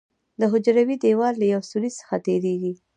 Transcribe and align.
د 0.39 0.41
حجروي 0.51 0.95
دیوال 1.03 1.33
له 1.41 1.45
یو 1.53 1.61
سوري 1.69 1.91
څخه 1.99 2.15
تېریږي. 2.25 2.73